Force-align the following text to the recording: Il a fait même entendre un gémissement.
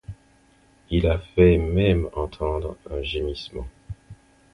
Il 0.89 1.05
a 1.05 1.19
fait 1.19 1.59
même 1.59 2.09
entendre 2.13 2.75
un 2.89 3.03
gémissement. 3.03 3.67